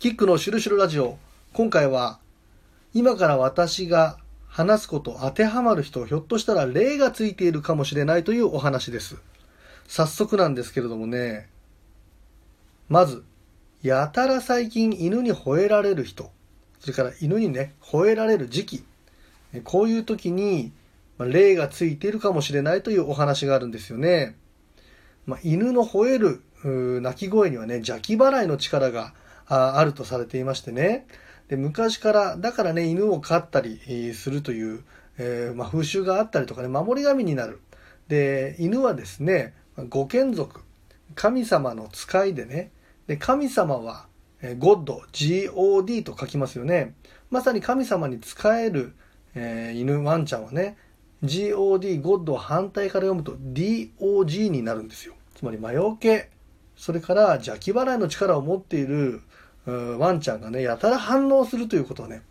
[0.00, 1.18] キックのシュルシュルラジオ。
[1.52, 2.20] 今回は、
[2.94, 4.16] 今から私が
[4.48, 9.18] 話すこと当てはまる人、ひょっとしたら例がついているかもしれないというお話です。
[9.86, 11.50] 早速なんですけれどもね、
[12.88, 13.24] まず、
[13.82, 16.30] やたら最近犬に吠えられる人、
[16.78, 18.84] それから犬にね、吠えられる時期、
[19.64, 20.72] こういう時に、
[21.18, 24.38] 例がついているかもしれないというお話があるんですよね。
[25.26, 29.12] まあ、犬の吠える鳴き声にはね、邪気払いの力が
[29.50, 31.06] あるとされていましてね。
[31.48, 34.84] で昔から、だからね、犬を飼ったりするという、
[35.18, 37.60] えー、まあ、風習があったりとかね、守り神になる。
[38.06, 39.54] で、犬はですね、
[39.88, 40.60] ご眷属、
[41.16, 42.70] 神様の使いでね、
[43.08, 44.06] で神様は、
[44.58, 46.94] ゴッド、God と書きますよね。
[47.30, 48.94] まさに神様に仕える、
[49.34, 50.76] えー、犬、ワンちゃんはね、
[51.22, 55.14] God、ゴッドを反対から読むと DOG になるんですよ。
[55.34, 56.30] つまり魔除け、
[56.76, 59.20] それから邪気払いの力を持っている
[59.66, 62.22] ワンちゃんがね、やたら反応するということはね、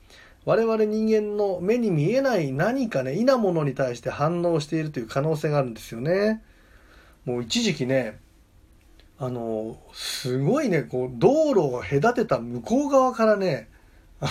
[0.46, 6.41] 我々人間の目に見えない何かね、稲物に対して反応しているという可能性があるんですよね。
[7.26, 8.20] もう一時期ね、
[9.20, 13.70] あの、すごいね、こう、道路を隔てた向こう側からね、
[14.21, 14.30] あ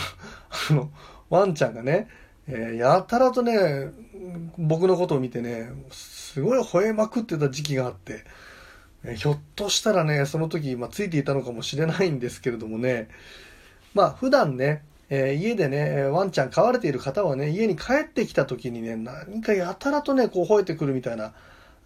[0.71, 0.91] の、
[1.29, 2.09] ワンちゃんがね、
[2.47, 3.91] えー、やたらとね、
[4.57, 8.25] 僕のことを見てね、すごい吠えまくってた時期があって、
[9.05, 13.09] えひょっとしたらね、その時、まあ、ついていたのかもしれないんですけれどもね、
[13.95, 21.33] まあ、普段ね、えー、家でね、ワンちゃん飼われている方はね、家に帰ってきた時にね、何かやたらとね、こう吠えてくるみたいな、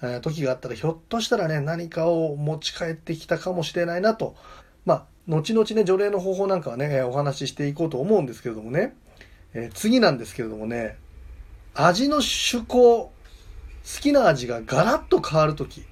[0.02, 4.34] えー、時があったら、ひょっとしたらね、何かを持ち帰ってきたかもしれないなと、
[4.84, 8.96] まあ、後々ね、除霊の方法なんかはね、お話ししていこうと思うんですけれどもね、
[9.54, 10.96] えー、次なんですけれどもね、
[11.74, 13.12] 味の趣向、好
[14.00, 15.84] きな味がガラッと変わる時。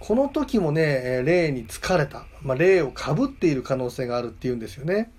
[0.00, 5.12] この時もね、霊に疲れた、まあ、霊をかぶっている可能性があるっていうんですよね。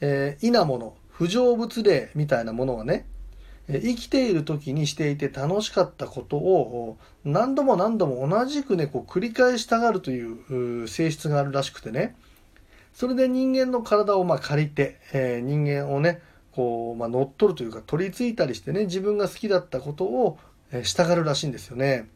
[0.00, 3.06] えー、稲物、不成仏霊みたいなものはね、
[3.68, 12.16] 生きている時にしていて楽しかったことを何度も何度も同じくね、こう繰り返したがるという性質があるらしくてね、
[12.94, 20.38] それで人間の体をまあ借りて、えー、人間をね、こう、まあ、乗っ取るというか取り付いたりしてね、自分が好きだったことを
[20.82, 22.08] 従うらしいんですよね。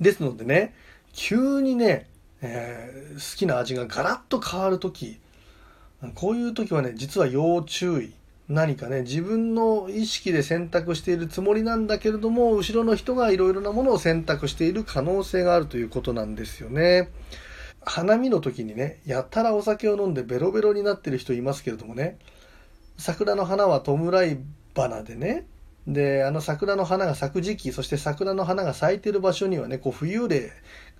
[0.00, 0.74] ですのでね、
[1.16, 2.06] 急にね、
[2.42, 5.18] えー、好きな味がガラッと変わる時
[6.14, 8.12] こういう時はね実は要注意。
[8.48, 17.10] 何かね自分の意識で選択しているつもりなんだけれども後ろの人がいろいろなものを選択している可能性があるということなんですよね。
[17.84, 22.18] 花見の時にねやたらお酒を飲んでベロベロになってる人いますけれどもね
[22.98, 24.38] 桜の花は弔い
[24.76, 25.46] 花でね
[25.86, 30.50] で、あの桜の花が咲く時期、そして桜の花が咲いてる場所にはね、こう冬霊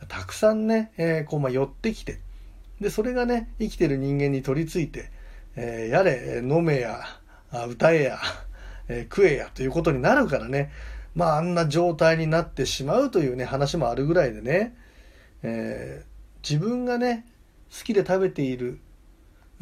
[0.00, 2.20] がたくさんね、えー、こうま寄ってきて、
[2.80, 5.10] で、それがね、生きてる人間に取り付いて、
[5.56, 7.00] えー、やれ、飲めや、
[7.68, 8.18] 歌えや、
[8.88, 10.70] えー、食えやということになるからね、
[11.14, 14.76] まああんな状態になってしまうというね、話もあるぐらいでね、
[15.42, 16.04] え、
[16.48, 17.26] 自分がね、
[17.76, 18.78] 好きで食べている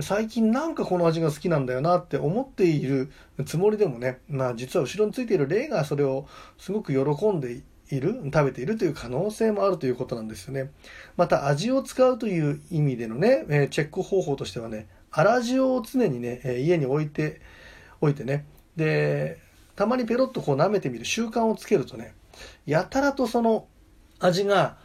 [0.01, 3.13] 最近なんかこの味が好きなんだよなって思っている
[3.47, 6.27] つもりでもね、まあ実は後ろについている霊がそれを
[6.59, 10.73] すごく喜んでいる、食べているという可能性もあるということなんですよね。
[11.17, 17.41] また味を使うという意味でのね、チェック方法としてはね、粗塩を常にね、家に置いて、
[18.01, 19.39] おいてね、で、
[19.77, 22.15] たまにペロッとこう舐めてみる習慣をつけるとね、
[22.67, 23.67] やたらとその
[24.19, 24.77] 味が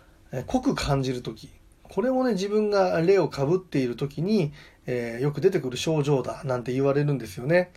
[0.45, 1.49] 濃く感じるとき、
[1.83, 4.53] これもね、自分が霊をかぶっている時に、
[4.91, 7.71] えー、よく出てくる症状だなんて言われるんですよね。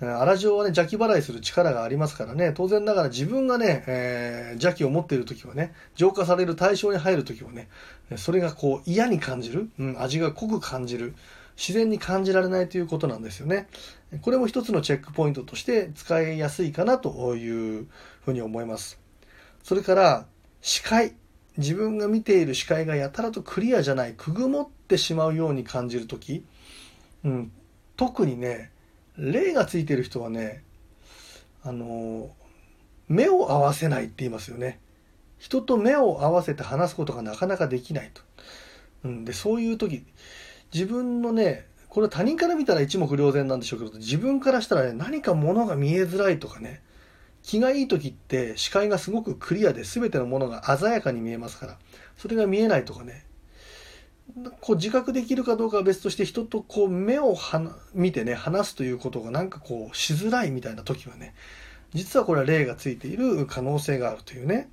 [0.00, 7.68] 荒状はね、邪気払いする力がありますからね、当然ながら自分がね、えー、邪気を持っている時はね、浄化される対象に入る時はね、
[8.16, 11.14] それがこう嫌に感じる、うん、味が濃く感じる、
[11.56, 13.68] 自然に感じられないということなんですよね。
[14.22, 17.86] これも一つのチェックポイントとして使いやすいかなという
[18.24, 18.98] ふうに思います。
[19.62, 20.26] それから、
[20.62, 21.14] 視界。
[21.58, 26.44] 自分が見ている視界がやたらとクリアじゃない、くぐもってしまうように感じる時、
[27.24, 27.52] うん、
[27.96, 28.72] 特にね、
[29.16, 30.62] 霊がついてる人はね、
[31.62, 32.30] あの、
[33.08, 34.80] 目を合わせないって言いますよね。
[35.38, 38.22] 人と目を合わせて話すことがなかなかできないと。
[39.04, 40.04] うん、で、そういう時、
[40.72, 46.82] 自分のね、これ他人から見たら一目瞭然なんでしょうけど、自分からしたらね、何か物が見えづらいとかね、
[47.42, 51.78] 気がいい時って視界がすごくクリアで全てのものが鮮やかに見えますから、
[52.16, 53.24] それが見えないとかね、
[54.60, 57.36] こう自覚できるかどうかは別として人とこう目を
[57.94, 61.34] 見てね話すということがなんかこうしづらいみたいな時はね
[61.92, 64.68] 実はこれは霊がついている可能性があるというね。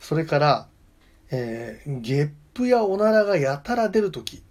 [0.00, 0.68] それから、
[1.30, 4.42] えー、ゲップやおならがやたら出る時。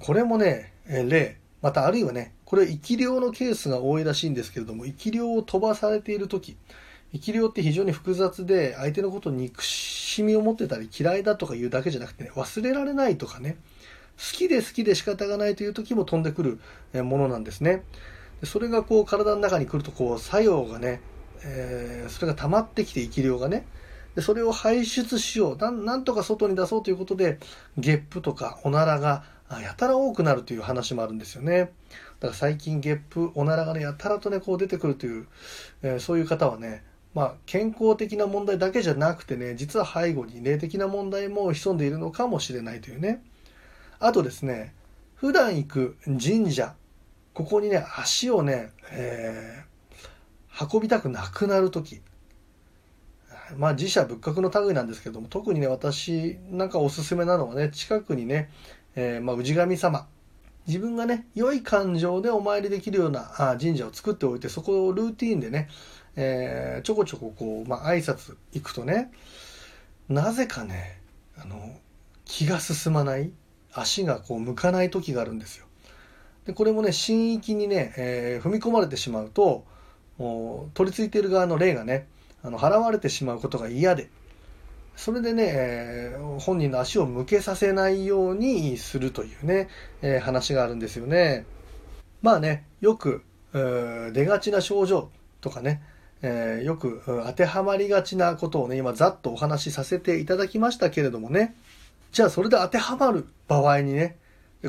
[0.00, 6.56] これもね霊またあるいはね、これは生き量のケースが多いらしいんですけれども、生き量を飛ばされている時、
[7.12, 13.56] 生き量って非常に複雑で、相手のことに憎しみを持ってたり嫌いだとか言うだけじゃなくてね、忘れられないとかね、
[14.18, 16.42] 好きで好きで仕方がないという時も飛んでく
[16.92, 17.84] るものなんですね。
[18.44, 21.00] それがこう体の中に来るとこう作用がね、
[21.44, 23.66] えー、それが溜まってきて生き量がね、
[24.14, 25.70] でそれを排出しような。
[25.70, 27.38] なんとか外に出そうということで、
[27.76, 29.24] ゲップとかおならが
[29.62, 31.60] やたら多くなるという話もあるんですよね。
[31.60, 31.72] だか
[32.28, 35.26] ら最近ゲップ、おならがね、やたらとね、こう出てくるという、
[35.82, 36.82] えー、そういう方はね、
[37.18, 43.24] まあ、健康的な問題だけじゃなくてね、実は背後に霊的な問題も潜んでいるのかもしれないというね。
[43.98, 44.72] あとですね、
[45.16, 46.76] 普段行く神社、
[47.34, 52.00] ここにね、足をね、えー、運びたくなくなるとき、
[53.56, 58.48] まあ自社仏閣の類なんですけども、特にね、私なんかおすすめなのはね、近くにね、
[58.94, 60.06] えー、まあ氏神様、
[60.68, 65.68] 自分がね、良い感情でお参りできるような神社を作っておいて、そこをルーティンでね、
[66.14, 69.10] えー、ちょこちょここう、まあ挨拶行くとね、
[70.08, 71.00] なぜかね、
[71.36, 71.74] あの、
[72.24, 73.32] 気が進まない
[73.72, 75.66] 足がこう向かない時があるんですよ。
[76.46, 79.66] でこれもね神域にね、えー、踏み込まれてしまうと
[80.74, 82.06] 取り付いている側の霊がね
[82.42, 84.08] あの払われてしまうことが嫌で
[84.98, 86.10] それでね、
[86.40, 89.68] 本人の足を向けさせないようにするというね、
[90.02, 91.46] え、話があるんですよね。
[92.20, 93.22] まあねよく、
[93.52, 95.08] 出がちな症状
[95.40, 95.82] とかね、
[96.20, 101.54] えー、よく当てはまりがちなことをね今ざっとお話しさせていただきましたけれどもね
[102.10, 104.16] じゃあそれで当てはまる場合にね、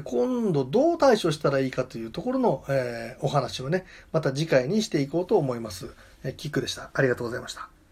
[0.03, 5.89] 今度どう対処したらいいかというところの、えー、お話をね、また次回にしていこうと思います。
[6.23, 6.91] えー、キックでした。
[6.93, 7.78] ありがとうございました。